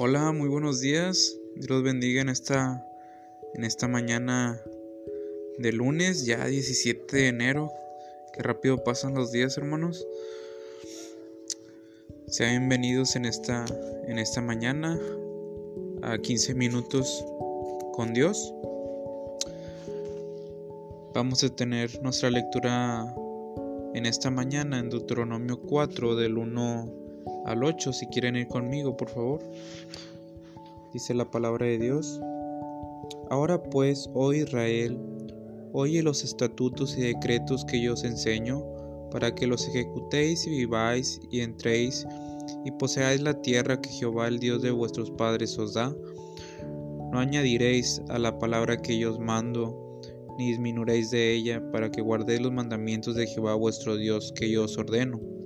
[0.00, 1.36] Hola, muy buenos días.
[1.56, 2.86] Dios los bendiga en esta,
[3.54, 4.62] en esta mañana
[5.58, 7.72] de lunes, ya 17 de enero.
[8.32, 10.06] Qué rápido pasan los días, hermanos.
[12.28, 13.64] Sean bienvenidos en esta,
[14.06, 14.96] en esta mañana
[16.02, 17.24] a 15 minutos
[17.92, 18.54] con Dios.
[21.12, 23.04] Vamos a tener nuestra lectura
[23.94, 27.07] en esta mañana en Deuteronomio 4 del 1
[27.48, 29.40] al 8 si quieren ir conmigo, por favor.
[30.92, 32.20] Dice la palabra de Dios.
[33.30, 34.98] Ahora pues, oh Israel,
[35.72, 38.62] oye los estatutos y decretos que yo os enseño,
[39.10, 42.06] para que los ejecutéis y viváis y entréis
[42.64, 45.94] y poseáis la tierra que Jehová el Dios de vuestros padres os da.
[47.12, 50.00] No añadiréis a la palabra que yo os mando,
[50.36, 54.64] ni disminuiréis de ella, para que guardéis los mandamientos de Jehová vuestro Dios que yo
[54.64, 55.37] os ordeno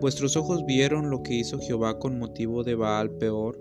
[0.00, 3.58] Vuestros ojos vieron lo que hizo Jehová con motivo de Baal peor,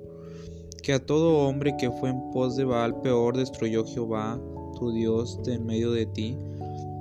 [0.83, 4.39] que a todo hombre que fue en pos de Baal peor destruyó Jehová,
[4.77, 6.38] tu Dios, de en medio de ti.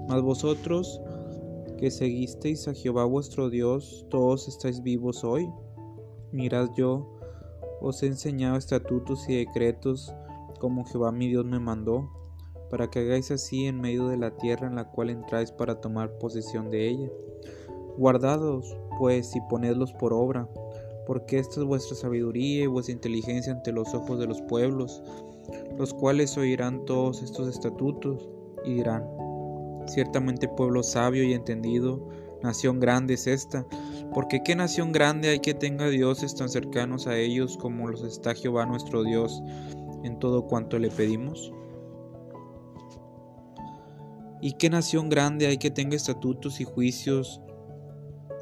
[0.09, 1.01] Mas vosotros,
[1.78, 5.50] que seguisteis a Jehová vuestro Dios, todos estáis vivos hoy.
[6.33, 7.06] Mirad yo,
[7.83, 10.15] os he enseñado estatutos y decretos,
[10.59, 12.11] como Jehová mi Dios me mandó,
[12.71, 16.17] para que hagáis así en medio de la tierra en la cual entráis para tomar
[16.19, 17.11] posesión de ella.
[17.98, 20.49] Guardados, pues, y ponedlos por obra,
[21.07, 25.03] porque esta es vuestra sabiduría y vuestra inteligencia ante los ojos de los pueblos,
[25.79, 28.29] los cuales oirán todos estos estatutos
[28.65, 29.05] y dirán,
[29.87, 32.09] ciertamente pueblo sabio y entendido,
[32.43, 33.67] nación grande es esta,
[34.13, 38.35] porque qué nación grande hay que tenga dioses tan cercanos a ellos como los está
[38.35, 39.43] Jehová nuestro Dios
[40.03, 41.53] en todo cuanto le pedimos.
[44.41, 47.41] ¿Y qué nación grande hay que tenga estatutos y juicios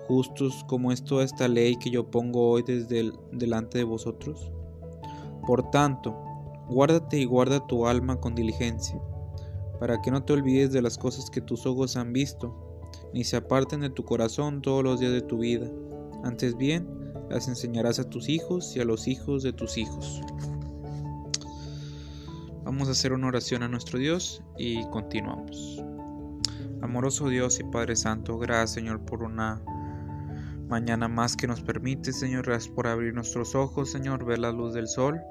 [0.09, 4.51] justos como es toda esta ley que yo pongo hoy desde delante de vosotros?
[5.47, 6.15] Por tanto,
[6.69, 9.01] guárdate y guarda tu alma con diligencia,
[9.79, 12.55] para que no te olvides de las cosas que tus ojos han visto,
[13.13, 15.71] ni se aparten de tu corazón todos los días de tu vida.
[16.23, 16.89] Antes bien,
[17.31, 20.21] las enseñarás a tus hijos y a los hijos de tus hijos.
[22.65, 25.83] Vamos a hacer una oración a nuestro Dios y continuamos.
[26.81, 29.63] Amoroso Dios y Padre Santo, gracias Señor por una
[30.75, 32.47] mañana más que nos permite, Señor.
[32.47, 35.23] Gracias por abrir nuestros ojos, Señor, ver la luz del sol.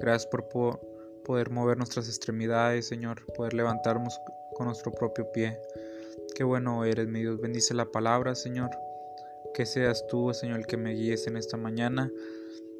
[0.00, 0.48] Gracias por
[1.22, 4.18] poder mover nuestras extremidades, Señor, poder levantarnos
[4.54, 5.60] con nuestro propio pie.
[6.34, 7.38] Qué bueno eres, mi Dios.
[7.38, 8.70] Bendice la palabra, Señor.
[9.52, 12.10] Que seas tú, Señor, el que me guíes en esta mañana.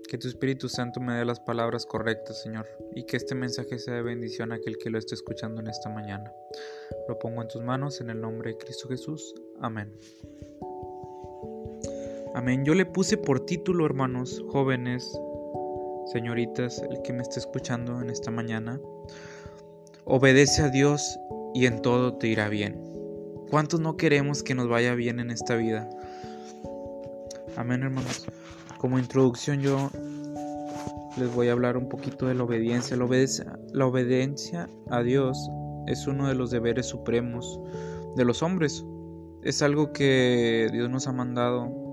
[0.09, 3.93] Que tu Espíritu Santo me dé las palabras correctas, Señor, y que este mensaje sea
[3.93, 6.33] de bendición a aquel que lo esté escuchando en esta mañana.
[7.11, 9.35] Lo pongo en tus manos en el nombre de Cristo Jesús.
[9.61, 9.93] Amén.
[12.35, 12.65] Amén.
[12.65, 15.19] Yo le puse por título, hermanos, jóvenes,
[16.13, 18.81] señoritas, el que me esté escuchando en esta mañana.
[20.05, 21.19] Obedece a Dios
[21.55, 22.83] y en todo te irá bien.
[23.51, 25.89] ¿Cuántos no queremos que nos vaya bien en esta vida?
[27.57, 28.27] Amén, hermanos.
[28.79, 29.91] Como introducción yo
[31.19, 32.97] les voy a hablar un poquito de la obediencia.
[32.97, 35.51] La obediencia, la obediencia a Dios
[35.87, 37.59] es uno de los deberes supremos
[38.17, 38.85] de los hombres.
[39.43, 41.88] Es algo que Dios nos ha mandado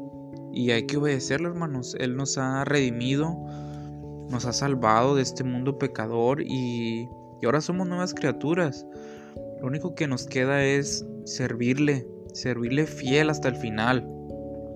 [0.56, 1.96] y hay que obedecerlo, hermanos.
[2.00, 3.36] Él nos ha redimido,
[4.30, 7.08] nos ha salvado de este mundo pecador y,
[7.42, 8.88] y ahora somos nuevas criaturas.
[9.60, 14.08] Lo único que nos queda es servirle, servirle fiel hasta el final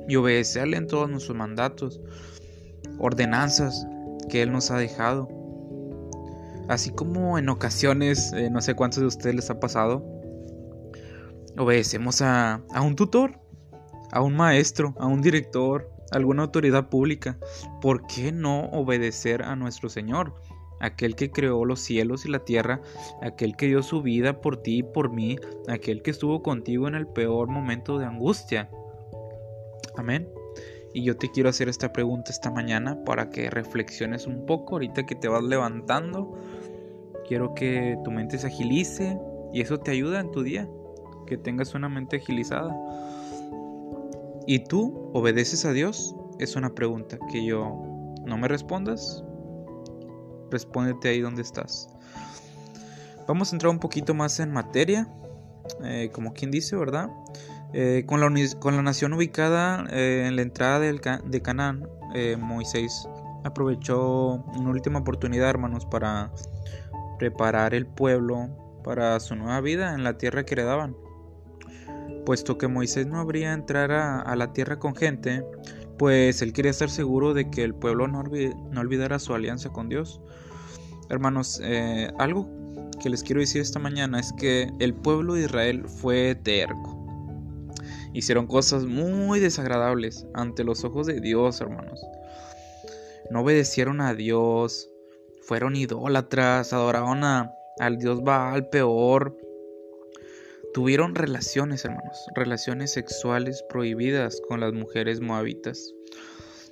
[0.08, 2.02] y obedecerle en todos nuestros mandatos,
[2.98, 3.88] ordenanzas
[4.30, 5.30] que Él nos ha dejado.
[6.68, 10.04] Así como en ocasiones, eh, no sé cuántos de ustedes les ha pasado,
[11.58, 13.40] obedecemos a, a un tutor,
[14.12, 17.38] a un maestro, a un director, a alguna autoridad pública.
[17.82, 20.34] ¿Por qué no obedecer a nuestro Señor?
[20.80, 22.82] Aquel que creó los cielos y la tierra,
[23.22, 25.38] aquel que dio su vida por ti y por mí,
[25.68, 28.70] aquel que estuvo contigo en el peor momento de angustia.
[29.98, 30.30] Amén.
[30.94, 35.06] Y yo te quiero hacer esta pregunta esta mañana para que reflexiones un poco ahorita
[35.06, 36.34] que te vas levantando.
[37.28, 39.20] Quiero que tu mente se agilice
[39.54, 40.68] y eso te ayuda en tu día,
[41.28, 42.76] que tengas una mente agilizada.
[44.52, 46.16] ¿Y tú obedeces a Dios?
[46.40, 47.80] Es una pregunta que yo
[48.26, 49.24] no me respondas.
[50.50, 51.88] Respóndete ahí donde estás.
[53.28, 55.08] Vamos a entrar un poquito más en materia,
[55.84, 57.12] eh, como quien dice, ¿verdad?
[57.74, 61.88] Eh, con, la con, la nación ubicada eh, en la entrada del de Canaán,
[62.40, 63.08] Moisés
[63.44, 66.32] aprovechó una última oportunidad, hermanos, para
[67.20, 68.50] preparar el pueblo
[68.84, 70.96] para su nueva vida en la tierra que heredaban
[72.26, 75.44] puesto que Moisés no habría entrar a, la tierra con gente,
[75.98, 80.22] pues él quería estar seguro de que el pueblo no, olvidara su alianza con Dios.
[81.10, 82.48] Hermanos, eh, algo
[83.02, 87.00] que les quiero decir esta mañana es que el pueblo de Israel fue terco.
[88.14, 92.02] Hicieron cosas muy desagradables ante los ojos de Dios, hermanos.
[93.30, 94.90] No obedecieron a Dios,
[95.42, 99.36] fueron idólatras, adoraron a, al Dios Baal peor.
[100.74, 105.94] Tuvieron relaciones, hermanos, relaciones sexuales prohibidas con las mujeres moabitas.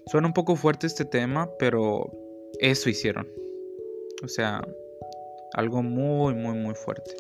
[0.06, 2.12] Suena un poco fuerte este tema, pero
[2.60, 3.28] eso hicieron.
[4.24, 4.62] O sea,
[5.54, 7.16] algo muy, muy, muy fuerte.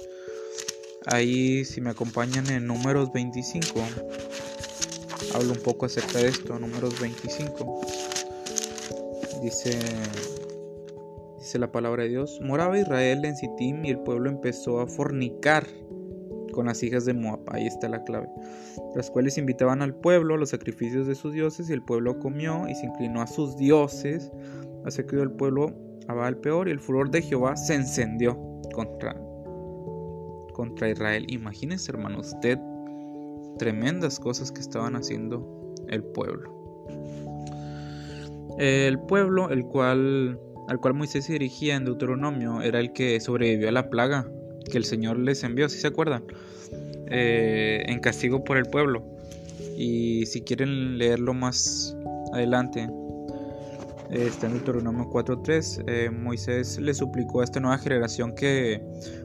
[1.07, 3.80] Ahí, si me acompañan en números 25,
[5.33, 6.59] hablo un poco acerca de esto.
[6.59, 7.81] Números 25.
[9.41, 9.80] Dice,
[11.39, 12.39] dice la palabra de Dios.
[12.41, 15.65] Moraba Israel en Sittim y el pueblo empezó a fornicar
[16.57, 17.42] con las hijas de Moab.
[17.51, 18.27] Ahí está la clave.
[18.95, 22.68] Las cuales invitaban al pueblo a los sacrificios de sus dioses y el pueblo comió
[22.68, 24.31] y se inclinó a sus dioses.
[24.83, 25.71] Así que el pueblo
[26.07, 28.36] a Baal peor y el furor de Jehová se encendió
[28.74, 29.15] contra,
[30.54, 31.27] contra Israel.
[31.30, 32.57] Imagínense, hermano, usted
[33.59, 36.88] tremendas cosas que estaban haciendo el pueblo.
[38.57, 43.69] El pueblo, el cual al cual Moisés se dirigía en Deuteronomio, era el que sobrevivió
[43.69, 44.27] a la plaga
[44.69, 46.23] que el Señor les envió, si se acuerdan,
[47.09, 49.03] eh, en castigo por el pueblo.
[49.77, 51.95] Y si quieren leerlo más
[52.33, 52.89] adelante,
[54.09, 58.81] está en Deuteronomio 4.3, eh, Moisés le suplicó a esta nueva generación que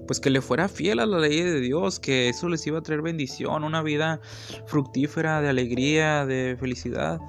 [0.06, 2.82] pues que le fuera fiel a la ley de Dios, que eso les iba a
[2.82, 4.20] traer bendición, una vida
[4.66, 7.20] fructífera, de alegría, de felicidad.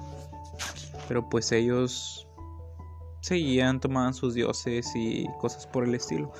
[1.08, 2.26] Pero pues ellos
[3.20, 6.32] seguían, tomaban sus dioses y cosas por el estilo.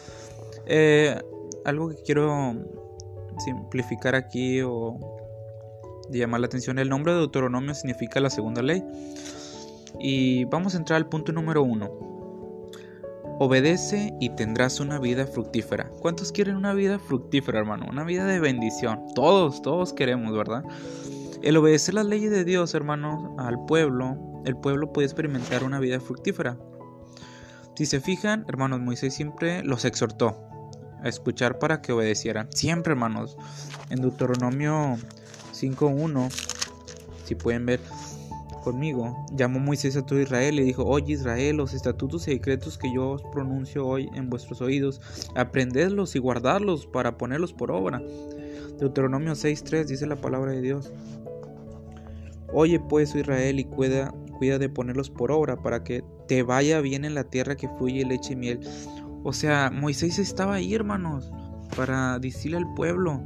[0.66, 1.20] Eh,
[1.64, 2.54] algo que quiero
[3.38, 4.98] simplificar aquí o
[6.10, 8.84] llamar la atención, el nombre de Deuteronomio significa la segunda ley.
[9.98, 11.90] Y vamos a entrar al punto número uno.
[13.38, 15.90] Obedece y tendrás una vida fructífera.
[16.00, 17.86] ¿Cuántos quieren una vida fructífera, hermano?
[17.90, 19.00] Una vida de bendición.
[19.14, 20.62] Todos, todos queremos, ¿verdad?
[21.42, 26.00] El obedecer las leyes de Dios, hermano, al pueblo, el pueblo puede experimentar una vida
[26.00, 26.56] fructífera.
[27.74, 30.53] Si se fijan, hermanos, Moisés siempre los exhortó
[31.04, 32.48] a escuchar para que obedecieran.
[32.50, 33.36] Siempre, hermanos.
[33.90, 34.96] En Deuteronomio
[35.52, 36.30] 5.1,
[37.24, 37.80] si pueden ver,
[38.64, 39.26] conmigo.
[39.36, 43.10] Llamó Moisés a todo Israel y dijo, oye Israel, los estatutos y decretos que yo
[43.10, 45.00] os pronuncio hoy en vuestros oídos,
[45.36, 48.02] aprendedlos y guardadlos para ponerlos por obra.
[48.80, 50.90] Deuteronomio 6.3 dice la palabra de Dios.
[52.52, 56.80] Oye pues, oh Israel, y cuida, cuida de ponerlos por obra para que te vaya
[56.80, 58.60] bien en la tierra que fluye leche y miel.
[59.24, 61.32] O sea, Moisés estaba ahí, hermanos,
[61.74, 63.22] para decirle al pueblo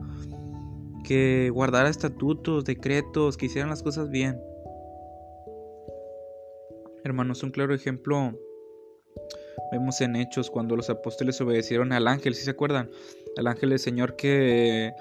[1.05, 4.41] que guardara estatutos, decretos, que hicieran las cosas bien.
[7.03, 8.39] Hermanos, un claro ejemplo
[9.73, 12.91] vemos en Hechos cuando los apóstoles obedecieron al ángel, si se acuerdan?
[13.37, 14.93] Al ángel del Señor que,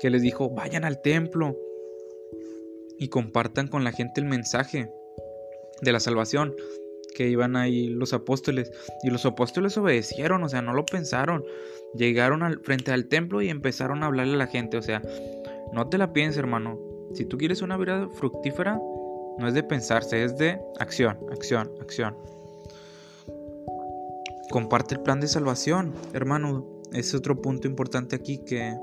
[0.00, 1.56] que les dijo, vayan al templo
[2.98, 4.90] y compartan con la gente el mensaje
[5.80, 6.54] de la salvación
[7.10, 8.72] que iban ahí los apóstoles
[9.02, 11.44] y los apóstoles obedecieron, o sea, no lo pensaron.
[11.94, 15.02] Llegaron al frente al templo y empezaron a hablarle a la gente, o sea,
[15.72, 16.78] no te la pienses, hermano.
[17.14, 18.80] Si tú quieres una vida fructífera,
[19.38, 22.16] no es de pensarse, es de acción, acción, acción.
[24.50, 26.66] Comparte el plan de salvación, hermano.
[26.92, 28.76] Es otro punto importante aquí que,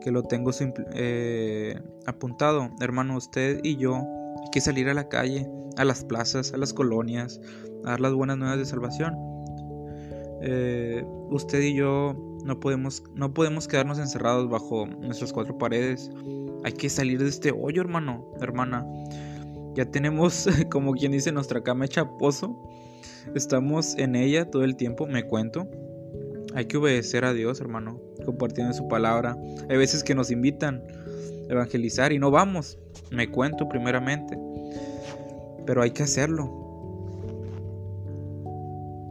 [0.00, 0.50] que lo tengo
[0.94, 2.70] eh, apuntado.
[2.80, 4.04] Hermano, usted y yo
[4.50, 7.40] que salir a la calle, a las plazas, a las colonias,
[7.84, 9.14] a dar las buenas nuevas de salvación.
[10.42, 12.14] Eh, usted y yo
[12.44, 16.10] no podemos, no podemos quedarnos encerrados bajo nuestras cuatro paredes.
[16.64, 18.86] Hay que salir de este hoyo, hermano, hermana.
[19.74, 22.56] Ya tenemos, como quien dice, nuestra cama hecha pozo.
[23.34, 25.68] Estamos en ella todo el tiempo, me cuento.
[26.54, 29.36] Hay que obedecer a Dios, hermano, compartiendo su palabra.
[29.68, 30.82] Hay veces que nos invitan
[31.48, 32.78] a evangelizar y no vamos,
[33.10, 34.38] me cuento primeramente.
[35.66, 36.60] Pero hay que hacerlo.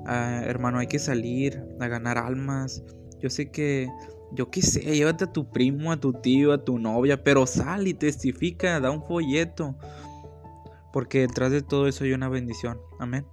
[0.06, 2.84] Ah, hermano, hay que salir a ganar almas.
[3.20, 3.88] Yo sé que,
[4.32, 7.88] yo qué sé, llévate a tu primo, a tu tío, a tu novia, pero sal
[7.88, 9.76] y testifica, da un folleto.
[10.92, 12.80] Porque detrás de todo eso hay una bendición.
[13.00, 13.26] Amén.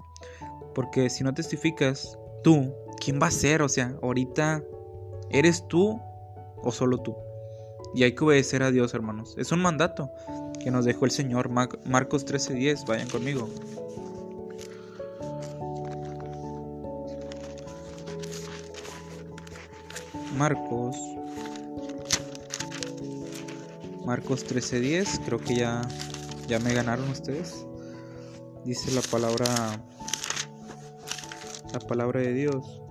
[0.74, 3.62] Porque si no testificas, tú, ¿quién va a ser?
[3.62, 4.62] O sea, ahorita,
[5.30, 5.98] ¿eres tú
[6.62, 7.16] o solo tú?
[7.94, 9.34] Y hay que obedecer a Dios, hermanos.
[9.38, 10.10] Es un mandato
[10.62, 11.48] que nos dejó el Señor.
[11.48, 13.48] Marcos 13:10, vayan conmigo.
[20.36, 20.96] Marcos.
[24.04, 25.82] Marcos 13:10, creo que ya
[26.46, 27.66] ya me ganaron ustedes.
[28.64, 29.46] Dice la palabra
[31.72, 32.85] la palabra de Dios.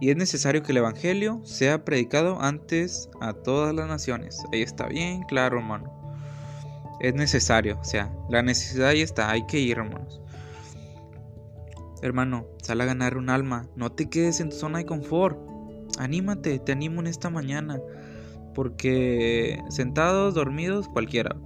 [0.00, 4.42] Y es necesario que el evangelio sea predicado antes a todas las naciones.
[4.52, 5.92] Ahí está bien claro, hermano.
[7.00, 10.20] Es necesario, o sea, la necesidad ahí está, hay que ir, hermanos.
[12.02, 15.38] Hermano, sal a ganar un alma, no te quedes en tu zona de confort.
[15.98, 17.80] Anímate, te animo en esta mañana.
[18.54, 21.36] Porque sentados, dormidos, cualquiera.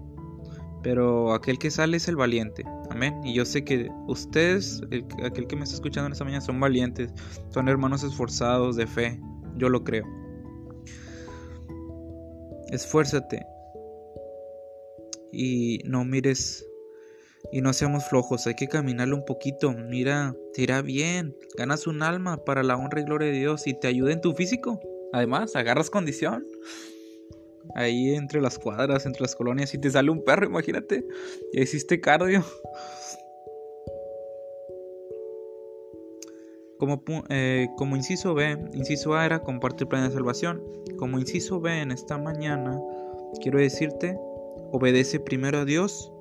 [0.83, 2.65] Pero aquel que sale es el valiente.
[2.91, 3.21] Amén.
[3.25, 4.83] Y yo sé que ustedes,
[5.25, 7.11] aquel que me está escuchando en esta mañana, son valientes.
[7.51, 9.21] Son hermanos esforzados de fe.
[9.57, 10.05] Yo lo creo.
[12.71, 13.45] Esfuérzate.
[15.33, 16.67] Y no mires
[17.51, 19.73] y no seamos flojos, hay que caminarle un poquito.
[19.73, 21.37] Mira, te irá bien.
[21.57, 24.35] Ganas un alma para la honra y gloria de Dios y te ayuda en tu
[24.35, 24.81] físico.
[25.12, 26.47] Además, agarras condición.
[27.75, 31.07] Ahí entre las cuadras, entre las colonias, y te sale un perro, imagínate.
[31.52, 32.45] Y hiciste cardio.
[36.78, 40.62] Como, eh, como inciso B, inciso A era compartir plan de salvación.
[40.99, 42.81] Como inciso B en esta mañana,
[43.40, 44.19] quiero decirte,
[44.73, 46.12] obedece primero a Dios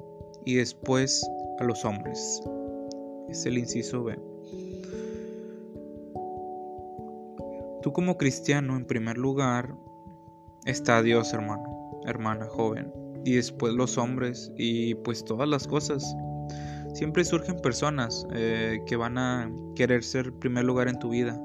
[0.45, 1.27] y después
[1.60, 2.41] a los hombres.
[3.29, 4.19] Es el inciso B.
[7.81, 9.74] Tú como cristiano, en primer lugar,
[10.65, 12.91] está Dios, hermano, hermana joven,
[13.25, 16.15] y después los hombres y pues todas las cosas.
[16.94, 21.39] Siempre surgen personas eh, que van a querer ser primer lugar en tu vida.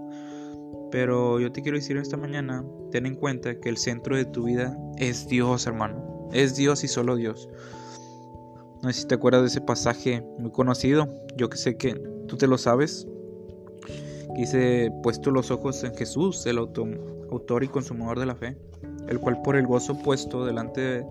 [0.90, 4.44] Pero yo te quiero decir esta mañana, ten en cuenta que el centro de tu
[4.44, 6.28] vida es Dios, hermano.
[6.32, 7.48] Es Dios y solo Dios.
[8.82, 11.08] No sé si te acuerdas de ese pasaje muy conocido.
[11.36, 11.94] Yo que sé que
[12.28, 13.06] tú te lo sabes.
[14.36, 18.56] Dice, puesto los ojos en Jesús, el autor y consumador de la fe,
[19.08, 21.06] el cual por el gozo puesto delante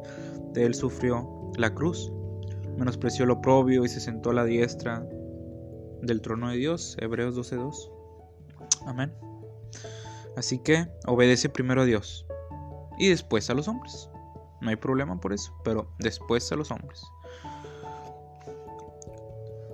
[0.54, 2.12] de él sufrió la cruz,
[2.78, 5.08] menospreció lo propio y se sentó a la diestra
[6.02, 6.98] del trono de Dios.
[7.00, 7.92] Hebreos 12.2.
[8.86, 9.14] Amén.
[10.36, 12.26] Así que obedece primero a Dios
[12.98, 14.10] y después a los hombres.
[14.62, 17.04] No hay problema por eso, pero después a los hombres.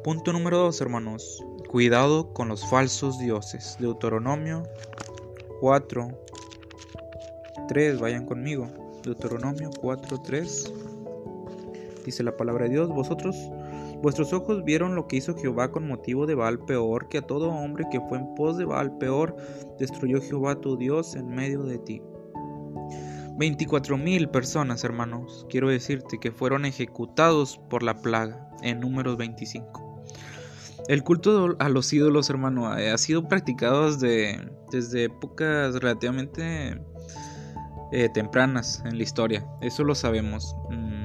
[0.03, 1.43] Punto número 2, hermanos.
[1.69, 3.77] Cuidado con los falsos dioses.
[3.79, 4.63] Deuteronomio
[5.59, 6.20] 4,
[7.71, 8.01] 3.
[8.01, 8.67] Vayan conmigo.
[9.01, 10.73] Deuteronomio 4, 3.
[12.05, 12.89] Dice la palabra de Dios.
[12.89, 13.33] Vosotros,
[14.01, 17.49] vuestros ojos vieron lo que hizo Jehová con motivo de Baal peor, que a todo
[17.49, 19.37] hombre que fue en pos de Baal peor,
[19.79, 22.01] destruyó Jehová tu Dios en medio de ti.
[23.37, 30.03] 24 mil personas, hermanos, quiero decirte que fueron ejecutados por la plaga en números 25.
[30.89, 36.81] El culto a los ídolos, hermano, eh, ha sido practicado desde épocas relativamente
[37.91, 39.45] eh, tempranas en la historia.
[39.61, 40.55] Eso lo sabemos.
[40.69, 41.01] Mm,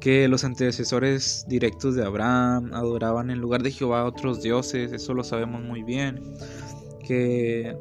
[0.00, 4.92] que los antecesores directos de Abraham adoraban en lugar de Jehová a otros dioses.
[4.92, 6.20] Eso lo sabemos muy bien.
[7.06, 7.74] Que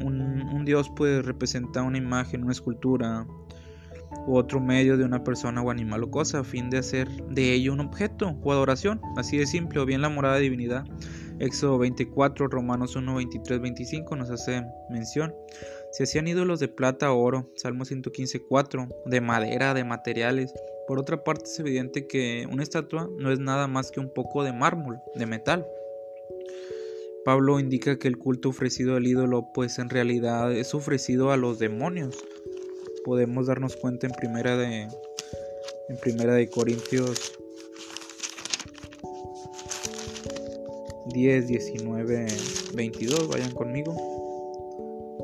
[0.00, 3.26] un, un dios puede representar una imagen, una escultura,
[4.26, 7.52] u otro medio de una persona o animal o cosa a fin de hacer de
[7.52, 10.84] ello un objeto o adoración, así de simple, o bien la morada de divinidad.
[11.40, 15.34] Éxodo 24, Romanos 1, 23, 25 nos hace mención.
[15.92, 20.52] Se hacían ídolos de plata o oro, Salmo 115, 4, de madera, de materiales.
[20.86, 24.44] Por otra parte es evidente que una estatua no es nada más que un poco
[24.44, 25.66] de mármol, de metal.
[27.24, 31.58] Pablo indica que el culto ofrecido al ídolo pues en realidad es ofrecido a los
[31.58, 32.22] demonios
[33.04, 34.88] podemos darnos cuenta en primera de
[35.88, 37.38] en primera de Corintios
[41.14, 42.26] 10, 19,
[42.74, 43.94] 22, vayan conmigo.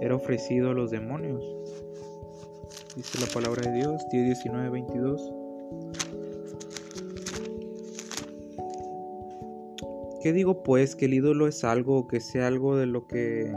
[0.01, 1.43] Era ofrecido a los demonios.
[2.95, 5.33] Dice la palabra de Dios, 10, 19, 22.
[10.23, 10.95] ¿Qué digo pues?
[10.95, 13.53] ¿Que el ídolo es algo que sea algo de lo que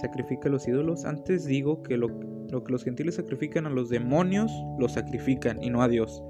[0.00, 1.04] sacrifica los ídolos?
[1.04, 5.70] Antes digo que lo, lo que los gentiles sacrifican a los demonios, lo sacrifican y
[5.70, 6.24] no a Dios.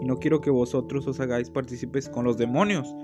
[0.00, 2.94] Y no quiero que vosotros os hagáis partícipes con los demonios.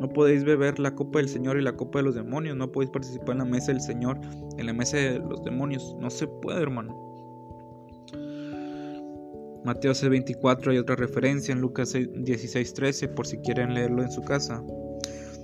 [0.00, 2.56] No podéis beber la copa del Señor y la copa de los demonios.
[2.56, 4.20] No podéis participar en la mesa del Señor,
[4.56, 5.96] en la mesa de los demonios.
[5.98, 7.08] No se puede, hermano.
[9.64, 14.62] Mateo C24 hay otra referencia en Lucas 16:13 por si quieren leerlo en su casa.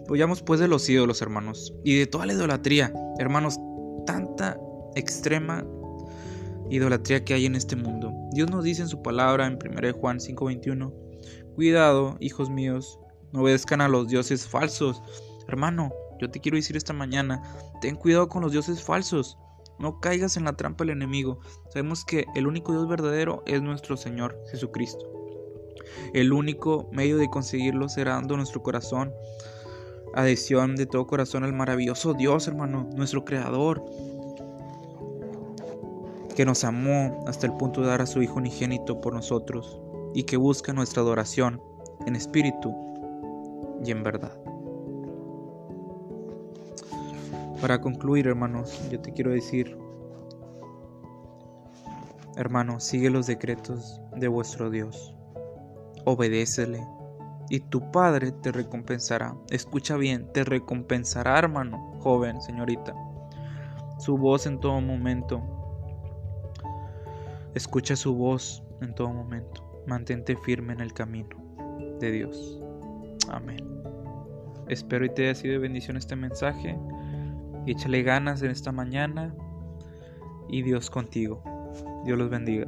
[0.09, 3.59] Huyamos pues de los ídolos, hermanos, y de toda la idolatría, hermanos,
[4.07, 4.59] tanta
[4.95, 5.67] extrema
[6.71, 8.13] idolatría que hay en este mundo.
[8.33, 10.93] Dios nos dice en su palabra en 1 Juan 5:21,
[11.55, 12.99] cuidado, hijos míos,
[13.35, 15.03] no obedezcan a los dioses falsos.
[15.49, 17.43] Hermano, yo te quiero decir esta mañana,
[17.81, 19.37] ten cuidado con los dioses falsos.
[19.81, 21.41] No caigas en la trampa del enemigo.
[21.71, 25.05] Sabemos que el único Dios verdadero es nuestro Señor Jesucristo.
[26.13, 29.13] El único medio de conseguirlo será dando nuestro corazón
[30.15, 33.85] adhesión de todo corazón al maravilloso Dios, hermano, nuestro Creador,
[36.37, 39.81] que nos amó hasta el punto de dar a su Hijo unigénito por nosotros
[40.15, 41.61] y que busca nuestra adoración
[42.07, 42.94] en espíritu
[43.85, 44.33] y en verdad.
[47.61, 49.77] Para concluir, hermanos, yo te quiero decir,
[52.37, 55.15] hermano, sigue los decretos de vuestro Dios,
[56.05, 56.87] obedécele
[57.49, 59.37] y tu Padre te recompensará.
[59.51, 62.95] Escucha bien, te recompensará, hermano, joven, señorita.
[63.99, 65.43] Su voz en todo momento.
[67.55, 69.63] Escucha su voz en todo momento.
[69.87, 71.37] Mantente firme en el camino
[72.01, 72.61] de Dios.
[73.29, 73.74] Amén.
[74.69, 76.79] Espero y te haya sido de bendición este mensaje
[77.67, 79.35] y échale ganas en esta mañana
[80.49, 81.43] y Dios contigo.
[82.05, 82.67] Dios los bendiga.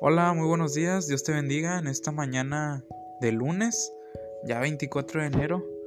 [0.00, 2.84] Hola, muy buenos días, Dios te bendiga en esta mañana
[3.20, 3.92] de lunes,
[4.44, 5.77] ya 24 de enero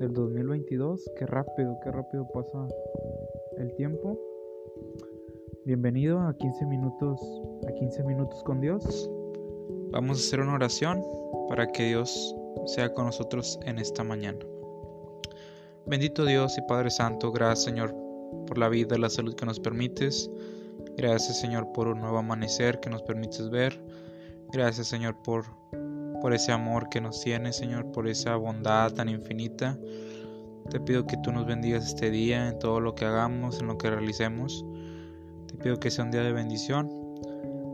[0.00, 1.10] del 2022.
[1.16, 2.66] Qué rápido, qué rápido pasa
[3.58, 4.18] el tiempo.
[5.66, 7.20] Bienvenido a 15 minutos,
[7.68, 9.10] a 15 minutos con Dios.
[9.92, 11.04] Vamos a hacer una oración
[11.48, 12.34] para que Dios
[12.66, 14.38] sea con nosotros en esta mañana.
[15.86, 17.94] Bendito Dios y Padre Santo, gracias Señor
[18.46, 20.30] por la vida y la salud que nos permites.
[20.96, 23.78] Gracias Señor por un nuevo amanecer que nos permites ver.
[24.52, 25.44] Gracias Señor por,
[26.20, 29.78] por ese amor que nos tienes, Señor, por esa bondad tan infinita.
[30.70, 33.78] Te pido que tú nos bendigas este día en todo lo que hagamos, en lo
[33.78, 34.64] que realicemos
[35.62, 36.90] pido que sea un día de bendición.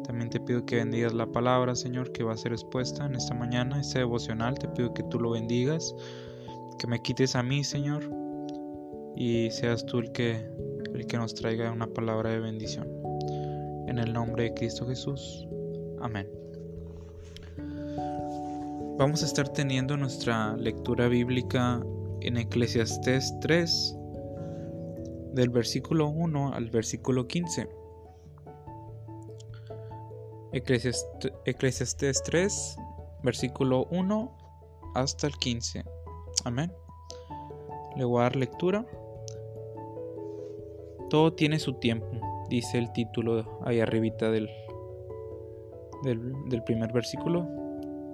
[0.05, 3.35] También te pido que bendigas la palabra, Señor, que va a ser expuesta en esta
[3.35, 4.59] mañana, este devocional.
[4.59, 5.95] Te pido que tú lo bendigas,
[6.78, 8.09] que me quites a mí, Señor,
[9.17, 10.49] y seas tú el que,
[10.95, 12.89] el que nos traiga una palabra de bendición.
[13.89, 15.49] En el nombre de Cristo Jesús.
[16.00, 16.46] Amén.
[18.99, 21.85] Vamos a estar teniendo nuestra lectura bíblica
[22.23, 23.95] en Eclesiastés 3,
[25.35, 27.69] del versículo 1 al versículo 15.
[31.45, 32.76] Eclesiastes 3,
[33.23, 34.39] versículo 1
[34.95, 35.85] hasta el 15.
[36.47, 36.73] Amén.
[37.97, 38.87] Le voy a dar lectura.
[41.11, 42.09] Todo tiene su tiempo,
[42.49, 44.49] dice el título ahí arribita del,
[46.02, 47.55] del, del primer versículo.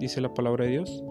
[0.02, 1.04] Dice la palabra de Dios.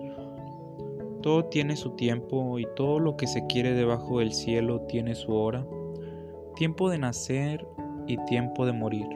[1.22, 5.34] Todo tiene su tiempo y todo lo que se quiere debajo del cielo tiene su
[5.34, 5.66] hora.
[6.58, 7.66] Tiempo de nacer
[8.06, 9.08] y tiempo de morir,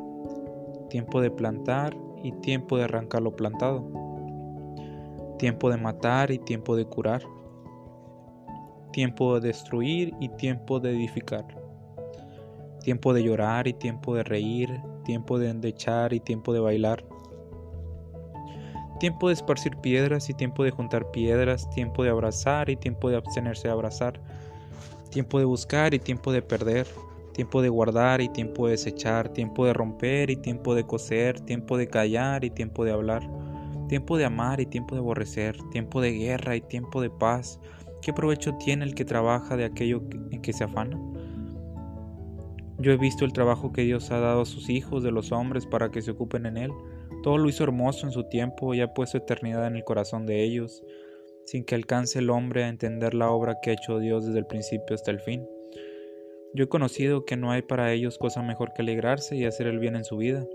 [0.90, 3.84] tiempo de plantar y tiempo de arrancar lo plantado,
[5.40, 7.24] tiempo de matar y tiempo de curar,
[8.94, 11.46] tiempo de destruir y tiempo de edificar,
[12.80, 14.70] tiempo de llorar y tiempo de reír,
[15.04, 17.04] tiempo de endechar y tiempo de bailar,
[19.00, 23.18] tiempo de esparcir piedras y tiempo de juntar piedras, tiempo de abrazar y tiempo de
[23.18, 24.20] abstenerse de abrazar,
[25.10, 26.88] tiempo de buscar y tiempo de perder,
[27.34, 31.78] tiempo de guardar y tiempo de desechar, tiempo de romper y tiempo de coser, tiempo
[31.78, 33.30] de callar y tiempo de hablar,
[33.90, 37.60] tiempo de amar y tiempo de aborrecer, tiempo de guerra y tiempo de paz.
[38.02, 40.98] ¿Qué provecho tiene el que trabaja de aquello en que se afana?
[42.78, 45.66] Yo he visto el trabajo que Dios ha dado a sus hijos de los hombres
[45.66, 46.72] para que se ocupen en él.
[47.26, 50.44] Todo lo hizo hermoso en su tiempo y ha puesto eternidad en el corazón de
[50.44, 50.84] ellos,
[51.46, 54.46] sin que alcance el hombre a entender la obra que ha hecho Dios desde el
[54.46, 55.44] principio hasta el fin.
[56.54, 59.80] Yo he conocido que no hay para ellos cosa mejor que alegrarse y hacer el
[59.80, 60.46] bien en su vida,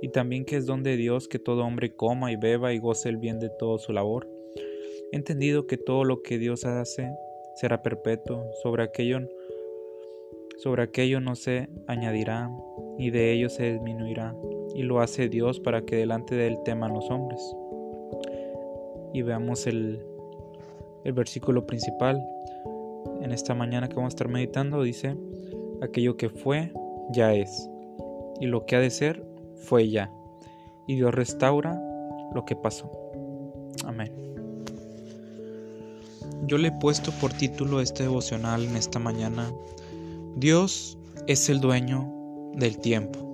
[0.00, 3.08] y también que es don de Dios que todo hombre coma y beba y goce
[3.08, 4.28] el bien de toda su labor.
[5.10, 7.10] He entendido que todo lo que Dios hace
[7.56, 9.18] será perpetuo, sobre aquello,
[10.58, 12.48] sobre aquello no se añadirá,
[12.96, 14.36] ni de ello se disminuirá,
[14.74, 17.40] y lo hace Dios para que delante de él teman los hombres.
[19.12, 20.04] Y veamos el,
[21.04, 22.22] el versículo principal
[23.22, 25.16] en esta mañana que vamos a estar meditando dice,
[25.80, 26.72] aquello que fue,
[27.10, 27.68] ya es,
[28.40, 29.24] y lo que ha de ser,
[29.56, 30.10] fue ya,
[30.86, 31.80] y Dios restaura
[32.34, 32.90] lo que pasó.
[33.84, 34.12] Amén.
[36.46, 39.52] Yo le he puesto por título este devocional en esta mañana,
[40.34, 42.12] Dios es el dueño
[42.54, 43.31] del tiempo.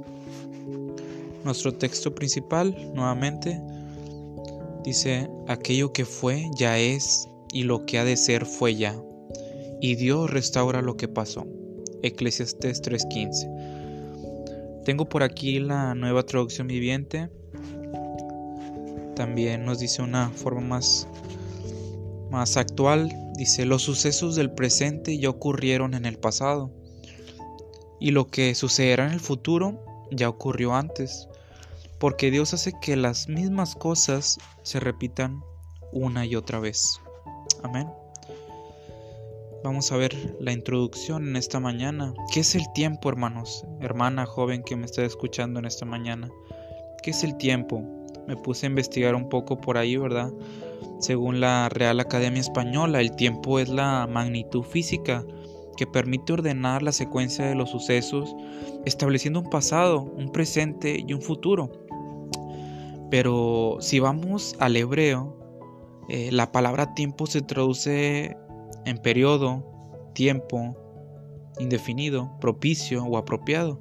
[1.48, 3.58] Nuestro texto principal, nuevamente,
[4.84, 8.94] dice, aquello que fue, ya es, y lo que ha de ser, fue ya
[9.80, 11.46] y Dios restaura lo que pasó.
[12.02, 13.48] Eclesiastes 3:15.
[14.84, 17.30] Tengo por aquí la nueva traducción viviente.
[19.14, 21.08] También nos dice una forma más,
[22.30, 23.12] más actual.
[23.36, 26.70] Dice, los sucesos del presente ya ocurrieron en el pasado.
[28.00, 31.27] Y lo que sucederá en el futuro ya ocurrió antes.
[31.98, 35.42] Porque Dios hace que las mismas cosas se repitan
[35.92, 37.00] una y otra vez.
[37.62, 37.88] Amén.
[39.64, 42.14] Vamos a ver la introducción en esta mañana.
[42.32, 43.64] ¿Qué es el tiempo, hermanos?
[43.80, 46.30] Hermana joven que me está escuchando en esta mañana.
[47.02, 47.82] ¿Qué es el tiempo?
[48.28, 50.32] Me puse a investigar un poco por ahí, ¿verdad?
[51.00, 55.24] Según la Real Academia Española, el tiempo es la magnitud física
[55.76, 58.34] que permite ordenar la secuencia de los sucesos,
[58.84, 61.70] estableciendo un pasado, un presente y un futuro.
[63.10, 65.36] Pero si vamos al hebreo,
[66.08, 68.36] eh, la palabra tiempo se traduce
[68.84, 69.64] en periodo,
[70.14, 70.76] tiempo,
[71.58, 73.80] indefinido, propicio o apropiado.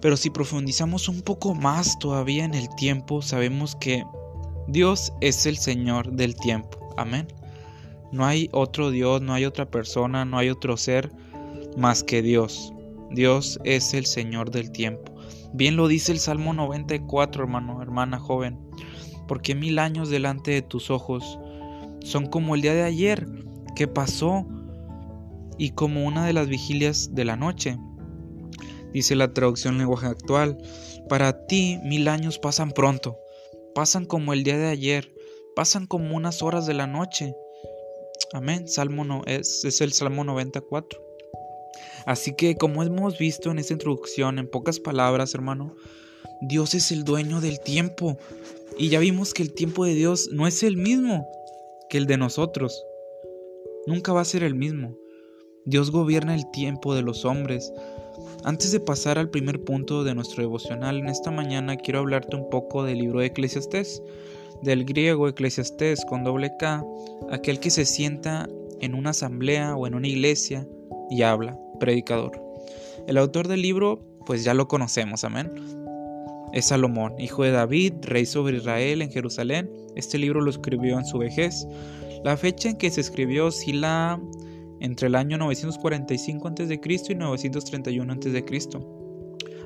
[0.00, 4.04] Pero si profundizamos un poco más todavía en el tiempo, sabemos que
[4.68, 6.78] Dios es el Señor del tiempo.
[6.96, 7.26] Amén.
[8.12, 11.10] No hay otro Dios, no hay otra persona, no hay otro ser
[11.76, 12.72] más que Dios.
[13.10, 15.13] Dios es el Señor del tiempo.
[15.54, 18.58] Bien lo dice el Salmo 94, hermano, hermana joven.
[19.28, 21.38] Porque mil años delante de tus ojos
[22.02, 23.28] son como el día de ayer
[23.76, 24.44] que pasó
[25.56, 27.78] y como una de las vigilias de la noche.
[28.92, 30.58] Dice la traducción lenguaje actual,
[31.08, 33.16] para ti mil años pasan pronto,
[33.76, 35.14] pasan como el día de ayer,
[35.54, 37.32] pasan como unas horas de la noche.
[38.32, 41.03] Amén, Salmo no, es, es el Salmo 94.
[42.06, 45.76] Así que como hemos visto en esta introducción, en pocas palabras, hermano,
[46.40, 48.18] Dios es el dueño del tiempo.
[48.78, 51.26] Y ya vimos que el tiempo de Dios no es el mismo
[51.88, 52.84] que el de nosotros
[53.86, 54.96] nunca va a ser el mismo.
[55.64, 57.72] Dios gobierna el tiempo de los hombres.
[58.44, 62.50] Antes de pasar al primer punto de nuestro devocional, en esta mañana quiero hablarte un
[62.50, 64.02] poco del libro de Eclesiastés,
[64.62, 66.84] del griego Eclesiastés con doble K,
[67.30, 68.48] aquel que se sienta
[68.80, 70.66] en una asamblea o en una iglesia
[71.10, 72.40] y habla, predicador.
[73.06, 75.52] El autor del libro, pues ya lo conocemos, amén.
[76.52, 79.70] Es Salomón, hijo de David, rey sobre Israel en Jerusalén.
[79.96, 81.66] Este libro lo escribió en su vejez.
[82.22, 84.20] La fecha en que se escribió oscila
[84.80, 86.80] entre el año 945 a.C.
[87.08, 88.44] y 931 a.C.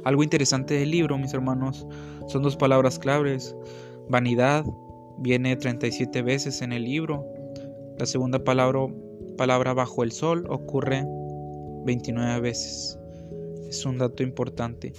[0.05, 1.87] Algo interesante del libro, mis hermanos,
[2.27, 3.55] son dos palabras claves.
[4.09, 4.65] Vanidad
[5.19, 7.27] viene 37 veces en el libro.
[7.99, 8.87] La segunda palabra,
[9.37, 11.05] palabra bajo el sol ocurre
[11.89, 12.99] 29 veces.
[13.67, 14.93] Es un dato importante.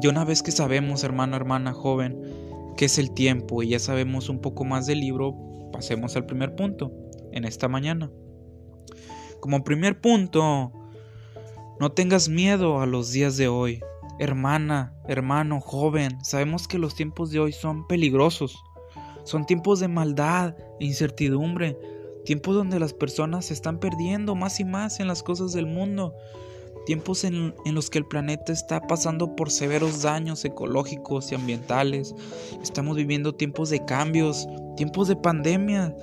[0.00, 2.20] Y una vez que sabemos, hermano, hermana, joven,
[2.76, 5.34] qué es el tiempo y ya sabemos un poco más del libro,
[5.72, 6.92] pasemos al primer punto
[7.32, 8.08] en esta mañana.
[9.40, 10.72] Como primer punto,
[11.80, 13.80] no tengas miedo a los días de hoy.
[14.20, 18.62] Hermana, hermano, joven, sabemos que los tiempos de hoy son peligrosos.
[19.24, 21.76] Son tiempos de maldad e incertidumbre,
[22.24, 26.14] tiempos donde las personas se están perdiendo más y más en las cosas del mundo,
[26.86, 32.14] tiempos en, los que el planeta está pasando por severos daños ecológicos y ambientales.
[32.62, 35.94] Estamos viviendo tiempos de cambios, tiempos de pandemia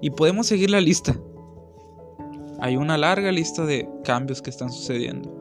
[0.00, 1.18] y podemos seguir la lista.
[2.60, 5.38] Hay una larga lista de cambios que están sucediendo.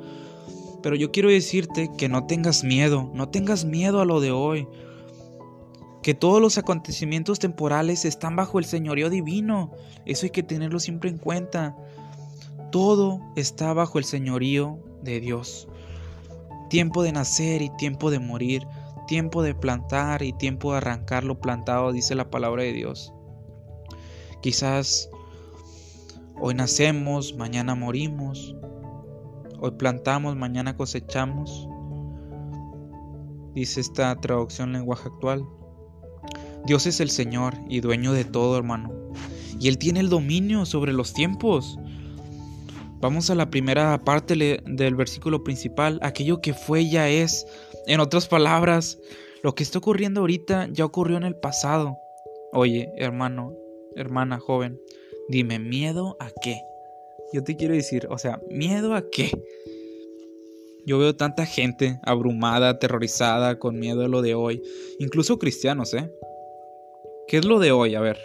[0.82, 4.68] Pero yo quiero decirte que no tengas miedo, no tengas miedo a lo de hoy.
[6.04, 9.72] Que todos los acontecimientos temporales están bajo el señorío divino.
[10.06, 11.76] Eso hay que tenerlo siempre en cuenta.
[12.72, 15.68] Todo está bajo el señorío de Dios.
[16.70, 18.68] Tiempo de nacer y tiempo de morir
[19.06, 23.14] tiempo de plantar y tiempo de arrancar lo plantado, dice la palabra de Dios.
[24.42, 25.10] Quizás
[26.40, 28.56] hoy nacemos, mañana morimos,
[29.60, 31.68] hoy plantamos, mañana cosechamos,
[33.54, 35.46] dice esta traducción lenguaje actual.
[36.66, 38.92] Dios es el Señor y dueño de todo, hermano,
[39.60, 41.78] y Él tiene el dominio sobre los tiempos.
[43.02, 47.46] Vamos a la primera parte del versículo principal, aquello que fue ya es.
[47.86, 48.98] En otras palabras,
[49.44, 51.98] lo que está ocurriendo ahorita ya ocurrió en el pasado.
[52.54, 53.54] Oye, hermano,
[53.98, 54.80] hermana joven,
[55.28, 56.62] dime, ¿miedo a qué?
[57.34, 59.32] Yo te quiero decir, o sea, ¿miedo a qué?
[60.86, 64.62] Yo veo tanta gente abrumada, aterrorizada, con miedo a lo de hoy,
[65.00, 66.10] incluso cristianos, ¿eh?
[67.28, 67.96] ¿Qué es lo de hoy?
[67.96, 68.18] A ver.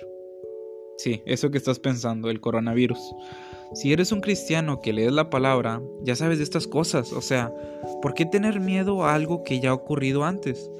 [0.97, 2.99] Sí, eso que estás pensando, el coronavirus.
[3.75, 7.13] Si eres un cristiano que lees la palabra, ya sabes de estas cosas.
[7.13, 7.53] O sea,
[8.03, 10.71] ¿por qué tener miedo a algo que ya ha ocurrido antes?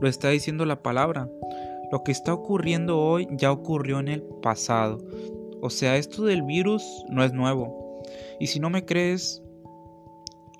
[0.00, 1.30] Lo está diciendo la palabra.
[1.92, 4.98] Lo que está ocurriendo hoy ya ocurrió en el pasado.
[5.62, 8.02] O sea, esto del virus no es nuevo.
[8.40, 9.43] Y si no me crees,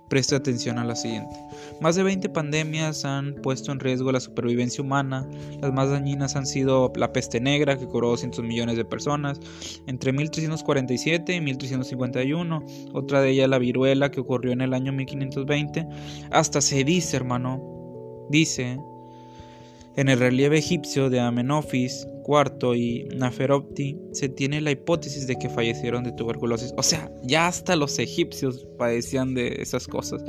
[0.08, 1.34] Preste atención a la siguiente.
[1.80, 5.26] Más de 20 pandemias han puesto en riesgo la supervivencia humana.
[5.60, 9.40] Las más dañinas han sido la peste negra, que cobró 200 millones de personas
[9.86, 12.64] entre 1347 y 1351.
[12.92, 15.86] Otra de ellas la viruela, que ocurrió en el año 1520.
[16.30, 17.62] Hasta se dice, hermano,
[18.28, 18.78] dice
[19.96, 25.48] en el relieve egipcio de Amenofis IV y Naferopti se tiene la hipótesis de que
[25.48, 26.72] fallecieron de tuberculosis.
[26.76, 30.22] O sea, ya hasta los egipcios padecían de esas cosas.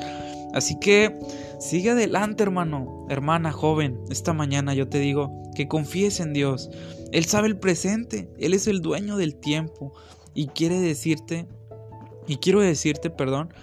[0.54, 1.18] Así que
[1.60, 4.00] sigue adelante, hermano, hermana joven.
[4.10, 6.70] Esta mañana yo te digo que confíes en Dios.
[7.12, 9.94] Él sabe el presente, Él es el dueño del tiempo
[10.34, 11.48] y quiere decirte,
[12.28, 13.54] y quiero decirte, perdón,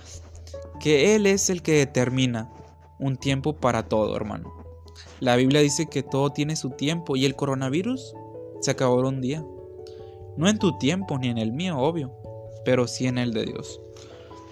[0.81, 2.51] que Él es el que determina
[2.99, 4.62] un tiempo para todo, hermano.
[5.23, 8.13] La Biblia dice que todo tiene su tiempo y el coronavirus
[8.61, 9.47] se acabó un día.
[10.37, 12.11] No en tu tiempo ni en el mío, obvio,
[12.65, 13.81] pero sí en el de Dios.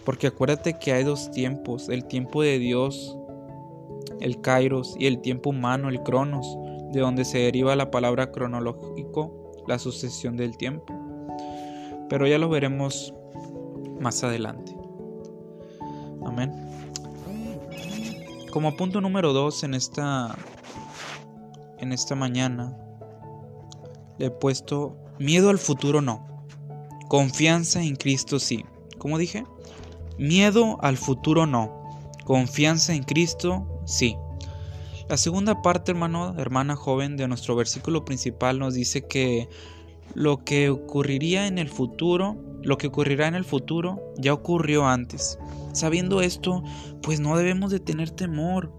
[0.04, 3.18] Porque acuérdate que hay dos tiempos, el tiempo de Dios,
[4.20, 6.46] el kairos, y el tiempo humano, el cronos,
[6.92, 10.94] de donde se deriva la palabra cronológico, la sucesión del tiempo.
[12.08, 13.12] Pero ya lo veremos
[13.98, 14.72] más adelante.
[16.24, 16.69] Amén.
[18.52, 20.36] Como punto número dos en esta
[21.78, 22.76] en esta mañana
[24.18, 26.44] le he puesto miedo al futuro no,
[27.08, 28.64] confianza en Cristo sí.
[28.98, 29.44] ¿Cómo dije?
[30.18, 31.72] Miedo al futuro no,
[32.24, 34.16] confianza en Cristo sí.
[35.08, 39.48] La segunda parte, hermano, hermana joven, de nuestro versículo principal nos dice que
[40.14, 45.38] lo que ocurriría en el futuro, lo que ocurrirá en el futuro, ya ocurrió antes.
[45.72, 46.62] Sabiendo esto,
[47.02, 48.72] pues no debemos de tener temor.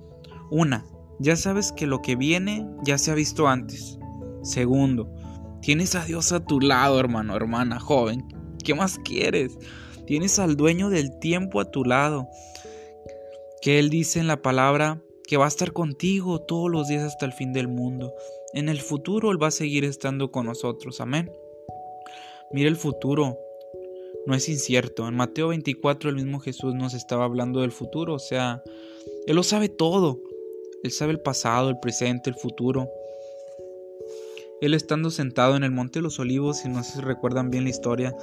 [0.50, 0.86] Una,
[1.20, 3.98] ya sabes que lo que viene ya se ha visto antes.
[4.44, 5.14] Segundo,
[5.62, 8.28] tienes a Dios a tu lado, hermano, hermana, joven.
[8.64, 9.58] ¿Qué más quieres?
[10.06, 12.28] Tienes al dueño del tiempo a tu lado.
[13.62, 17.26] Que Él dice en la palabra que va a estar contigo todos los días hasta
[17.26, 18.14] el fin del mundo.
[18.54, 21.00] En el futuro Él va a seguir estando con nosotros.
[21.00, 21.32] Amén.
[22.52, 23.38] Mira el futuro.
[24.26, 25.08] No es incierto.
[25.08, 28.14] En Mateo 24 el mismo Jesús nos estaba hablando del futuro.
[28.14, 28.64] O sea,
[29.28, 30.22] Él lo sabe todo.
[30.84, 32.90] Él sabe el pasado, el presente, el futuro.
[34.62, 37.72] Él estando sentado en el monte de los olivos, si no se recuerdan bien la
[37.72, 38.16] historia,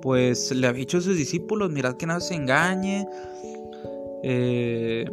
[0.00, 3.04] pues le había dicho a sus discípulos, mirad que nada se engañe.
[4.22, 5.04] Eh,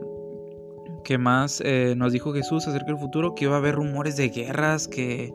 [1.04, 3.34] ¿Qué más eh, nos dijo Jesús acerca del futuro?
[3.34, 5.34] Que iba a haber rumores de guerras, que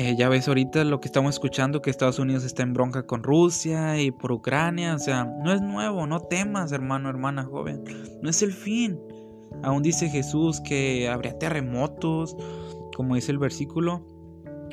[0.00, 3.22] eh, ya ves ahorita lo que estamos escuchando, que Estados Unidos está en bronca con
[3.22, 4.94] Rusia y por Ucrania.
[4.94, 7.84] O sea, no es nuevo, no temas, hermano, hermana joven.
[8.22, 8.98] No es el fin.
[9.62, 12.34] Aún dice Jesús que habría terremotos,
[12.96, 14.06] como dice el versículo,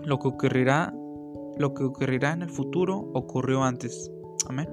[0.05, 0.93] lo que ocurrirá,
[1.57, 4.09] lo que ocurrirá en el futuro ocurrió antes.
[4.47, 4.69] Amén.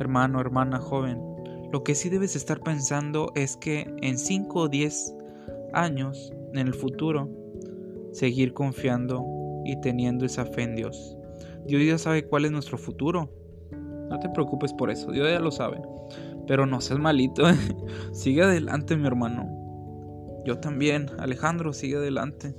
[0.00, 1.20] Hermano, hermana, joven,
[1.70, 5.14] lo que sí debes estar pensando es que en 5 o 10
[5.74, 7.30] años en el futuro
[8.10, 11.16] seguir confiando y teniendo esa fe en Dios.
[11.66, 13.30] Dios ya sabe cuál es nuestro futuro.
[14.08, 15.80] No te preocupes por eso, Dios ya lo sabe.
[16.46, 17.48] Pero no seas malito.
[17.48, 17.56] ¿eh?
[18.12, 19.48] sigue adelante, mi hermano.
[20.44, 22.54] Yo también, Alejandro, sigue adelante.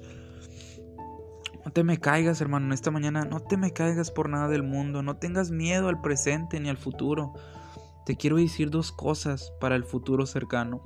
[1.64, 3.26] No te me caigas, hermano, en esta mañana.
[3.26, 5.04] No te me caigas por nada del mundo.
[5.04, 7.34] No tengas miedo al presente ni al futuro.
[8.06, 10.82] Te quiero decir dos cosas para el futuro cercano.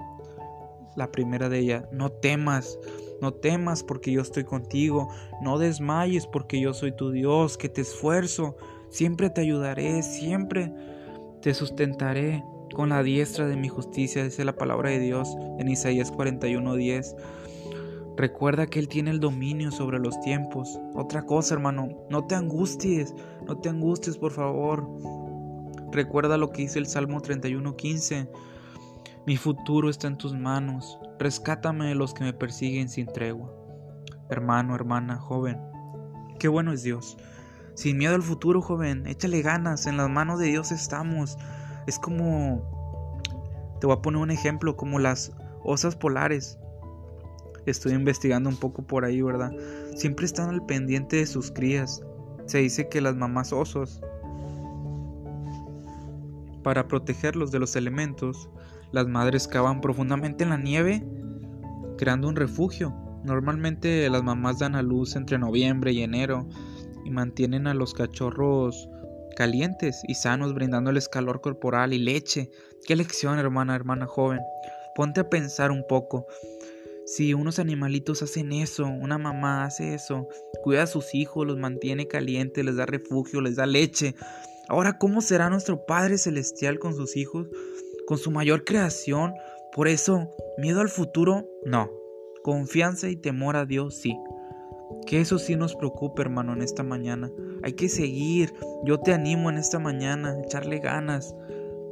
[0.95, 2.77] La primera de ellas, no temas.
[3.21, 5.09] No temas porque yo estoy contigo.
[5.41, 8.55] No desmayes porque yo soy tu Dios, que te esfuerzo.
[8.89, 10.73] Siempre te ayudaré, siempre
[11.41, 16.11] te sustentaré con la diestra de mi justicia, dice la palabra de Dios en Isaías
[16.11, 17.15] 41:10.
[18.15, 20.77] Recuerda que Él tiene el dominio sobre los tiempos.
[20.93, 23.13] Otra cosa, hermano, no te angusties,
[23.47, 24.85] no te angusties, por favor.
[25.91, 28.29] Recuerda lo que dice el Salmo 31:15.
[29.25, 30.99] Mi futuro está en tus manos.
[31.19, 33.53] Rescátame de los que me persiguen sin tregua.
[34.29, 35.59] Hermano, hermana, joven,
[36.39, 37.17] qué bueno es Dios.
[37.73, 41.37] Sin miedo al futuro, joven, échale ganas, en las manos de Dios estamos.
[41.87, 42.63] Es como,
[43.81, 46.57] te voy a poner un ejemplo, como las osas polares.
[47.65, 49.51] Estoy investigando un poco por ahí, ¿verdad?
[49.95, 52.01] Siempre están al pendiente de sus crías.
[52.45, 54.01] Se dice que las mamás osos,
[56.63, 58.49] para protegerlos de los elementos,
[58.91, 61.05] las madres cavan profundamente en la nieve,
[61.97, 62.95] creando un refugio.
[63.23, 66.47] Normalmente las mamás dan a luz entre noviembre y enero
[67.05, 68.89] y mantienen a los cachorros
[69.35, 72.49] calientes y sanos, brindándoles calor corporal y leche.
[72.85, 74.39] Qué lección, hermana, hermana joven.
[74.95, 76.25] Ponte a pensar un poco.
[77.05, 80.27] Si unos animalitos hacen eso, una mamá hace eso,
[80.61, 84.13] cuida a sus hijos, los mantiene calientes, les da refugio, les da leche,
[84.69, 87.49] Ahora, ¿cómo será nuestro Padre Celestial con sus hijos,
[88.05, 89.33] con su mayor creación?
[89.75, 91.89] Por eso, miedo al futuro, no.
[92.43, 94.15] Confianza y temor a Dios, sí.
[95.07, 97.31] Que eso sí nos preocupe, hermano, en esta mañana.
[97.63, 98.53] Hay que seguir.
[98.85, 101.35] Yo te animo en esta mañana, a echarle ganas,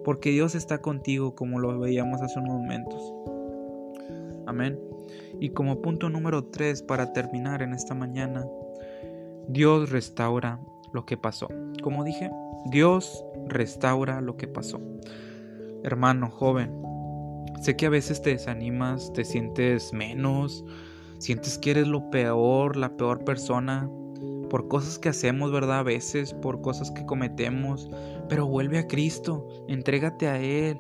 [0.04, 3.02] porque Dios está contigo, como lo veíamos hace unos momentos.
[4.46, 4.80] Amén.
[5.40, 8.46] Y como punto número 3 para terminar en esta mañana,
[9.48, 10.60] Dios restaura
[10.93, 11.47] lo que pasó.
[11.82, 12.30] Como dije,
[12.65, 14.80] Dios restaura lo que pasó.
[15.84, 16.71] Hermano joven,
[17.62, 20.63] sé que a veces te desanimas, te sientes menos,
[21.19, 23.89] sientes que eres lo peor, la peor persona,
[24.50, 25.80] por cosas que hacemos, ¿verdad?
[25.80, 27.89] A veces, por cosas que cometemos,
[28.30, 30.80] pero vuelve a Cristo, entrégate a Él.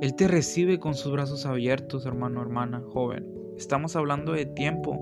[0.00, 3.26] Él te recibe con sus brazos abiertos, hermano, hermana, joven.
[3.56, 4.98] Estamos hablando de tiempo,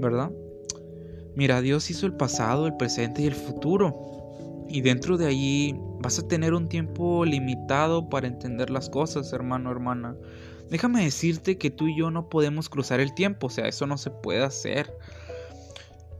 [0.00, 0.32] ¿verdad?
[1.34, 4.64] Mira, Dios hizo el pasado, el presente y el futuro.
[4.68, 9.70] Y dentro de allí vas a tener un tiempo limitado para entender las cosas, hermano,
[9.70, 10.16] hermana.
[10.70, 13.98] Déjame decirte que tú y yo no podemos cruzar el tiempo, o sea, eso no
[13.98, 14.96] se puede hacer.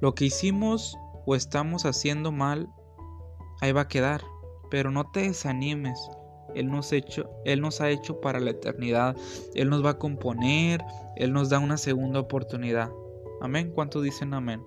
[0.01, 0.96] Lo que hicimos
[1.27, 2.68] o estamos haciendo mal,
[3.61, 4.22] ahí va a quedar.
[4.70, 5.98] Pero no te desanimes.
[6.55, 9.16] Él nos, él nos ha hecho para la eternidad.
[9.55, 10.83] Él nos va a componer.
[11.16, 12.90] Él nos da una segunda oportunidad.
[13.42, 13.72] Amén.
[13.74, 14.62] ¿Cuánto dicen amén?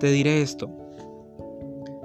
[0.00, 0.68] Te diré esto.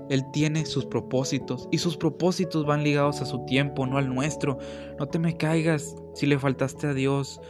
[0.09, 4.59] Él tiene sus propósitos y sus propósitos van ligados a su tiempo, no al nuestro.
[4.99, 7.41] No te me caigas si le faltaste a Dios.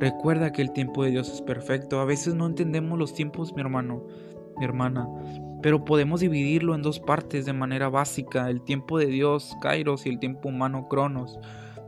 [0.00, 2.00] Recuerda que el tiempo de Dios es perfecto.
[2.00, 4.04] A veces no entendemos los tiempos, mi hermano,
[4.58, 5.08] mi hermana,
[5.62, 8.50] pero podemos dividirlo en dos partes de manera básica.
[8.50, 11.38] El tiempo de Dios, Kairos, y el tiempo humano, Cronos,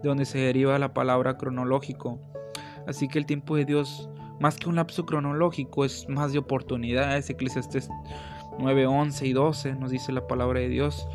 [0.02, 2.18] de donde se deriva la palabra cronológico.
[2.86, 4.08] Así que el tiempo de Dios
[4.40, 7.30] más que un lapso cronológico, es más de oportunidades.
[7.30, 7.88] Eclesiastes
[8.58, 11.06] 9, 11 y 12 nos dice la palabra de Dios.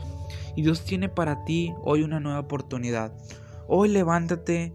[0.55, 3.11] Y Dios tiene para ti hoy una nueva oportunidad.
[3.67, 4.73] Hoy levántate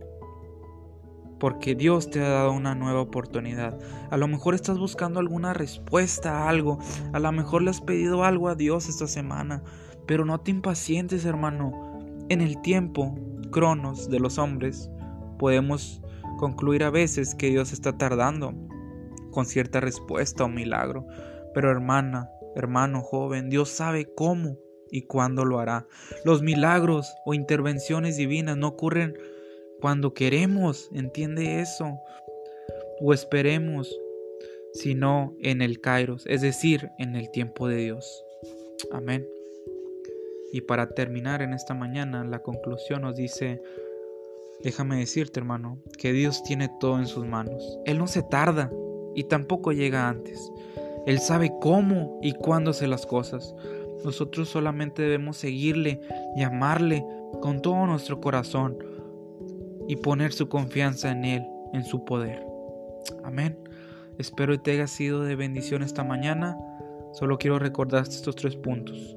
[1.38, 3.78] porque Dios te ha dado una nueva oportunidad.
[4.10, 6.78] A lo mejor estás buscando alguna respuesta a algo.
[7.12, 9.62] A lo mejor le has pedido algo a Dios esta semana.
[10.06, 11.98] Pero no te impacientes, hermano.
[12.28, 13.16] En el tiempo,
[13.50, 14.90] cronos de los hombres,
[15.38, 16.02] podemos
[16.40, 18.54] concluir a veces que Dios está tardando
[19.30, 21.06] con cierta respuesta o milagro.
[21.52, 24.56] Pero hermana, hermano joven, Dios sabe cómo
[24.90, 25.86] y cuándo lo hará.
[26.24, 29.18] Los milagros o intervenciones divinas no ocurren
[29.82, 31.98] cuando queremos, entiende eso,
[33.02, 33.94] o esperemos,
[34.72, 38.24] sino en el Kairos, es decir, en el tiempo de Dios.
[38.92, 39.28] Amén.
[40.52, 43.60] Y para terminar en esta mañana, la conclusión nos dice
[44.62, 47.78] Déjame decirte, hermano, que Dios tiene todo en sus manos.
[47.86, 48.70] Él no se tarda
[49.14, 50.52] y tampoco llega antes.
[51.06, 53.54] Él sabe cómo y cuándo hace las cosas.
[54.04, 56.00] Nosotros solamente debemos seguirle
[56.36, 57.04] y amarle
[57.40, 58.78] con todo nuestro corazón
[59.88, 62.44] y poner su confianza en Él, en su poder.
[63.24, 63.58] Amén.
[64.18, 66.56] Espero que te haya sido de bendición esta mañana.
[67.12, 69.16] Solo quiero recordarte estos tres puntos.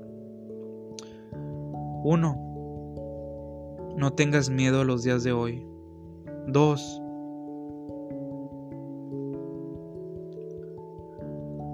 [2.06, 2.53] Uno,
[3.98, 5.66] no tengas miedo a los días de hoy.
[6.48, 7.02] 2.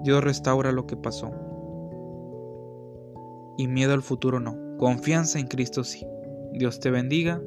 [0.04, 1.30] Dios restaura lo que pasó.
[3.58, 4.56] Y miedo al futuro no.
[4.78, 6.06] Confianza en Cristo sí.
[6.52, 7.40] Dios te bendiga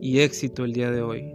[0.00, 1.32] y éxito el día de hoy.